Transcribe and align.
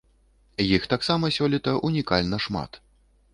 Іх 0.77 0.87
таксама 0.93 1.29
сёлета 1.37 1.75
унікальна 1.91 2.41
шмат. 2.47 2.81